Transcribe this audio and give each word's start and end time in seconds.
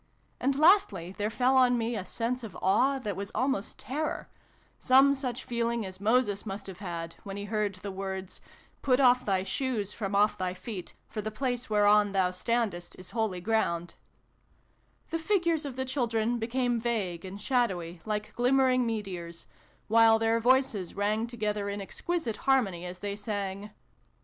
And 0.39 0.57
lastly 0.57 1.13
there 1.19 1.29
fell 1.29 1.55
on 1.55 1.77
me 1.77 1.95
a 1.95 2.07
sense 2.07 2.43
of 2.43 2.57
awe 2.59 2.97
that 2.97 3.15
was 3.15 3.29
almost 3.35 3.77
terror 3.77 4.29
some 4.79 5.13
such 5.13 5.43
feeling 5.43 5.85
as 5.85 6.01
Moses 6.01 6.43
must 6.43 6.65
have 6.65 6.79
had 6.79 7.13
when 7.23 7.37
he 7.37 7.43
heard 7.45 7.75
the 7.75 7.91
words" 7.91 8.41
Put 8.81 8.99
off 8.99 9.23
thy 9.23 9.43
shoes 9.43 9.93
from 9.93 10.15
off 10.15 10.39
thy 10.39 10.55
feet, 10.55 10.95
for 11.07 11.21
the 11.21 11.29
place 11.29 11.69
whereon 11.69 12.13
thou 12.13 12.31
standest 12.31 12.95
is 12.97 13.11
holy 13.11 13.41
ground" 13.41 13.93
The 15.11 15.19
figures 15.19 15.65
of 15.67 15.75
the 15.75 15.85
children 15.85 16.39
be 16.39 16.47
came 16.47 16.81
vague 16.81 17.23
and 17.23 17.39
shadowy, 17.39 18.01
like 18.03 18.33
glimmering 18.33 18.87
meteors: 18.87 19.45
while 19.87 20.17
their 20.17 20.39
voices 20.39 20.95
rang 20.95 21.27
together 21.27 21.69
in 21.69 21.79
exquisite 21.79 22.37
harmony 22.49 22.87
as 22.87 22.97
they 23.05 23.15
sang: 23.15 23.59
Xix] 23.65 23.65
A 23.65 23.67
FAIRY 23.67 23.69
DUET. 23.69 23.75